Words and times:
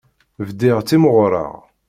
Bdiɣ 0.47 0.77
ttimɣureɣ. 0.81 1.53